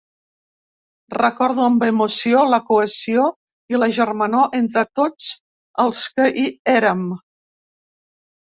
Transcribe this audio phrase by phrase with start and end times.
[1.17, 3.25] Recordo amb emoció la cohesió
[3.75, 5.29] i la germanor entre tots
[5.85, 7.05] els que hi érem.